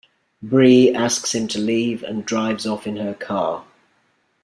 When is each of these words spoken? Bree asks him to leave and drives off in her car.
Bree 0.41 0.91
asks 0.95 1.35
him 1.35 1.47
to 1.49 1.59
leave 1.59 2.01
and 2.01 2.25
drives 2.25 2.65
off 2.65 2.87
in 2.87 2.95
her 2.97 3.13
car. 3.13 3.65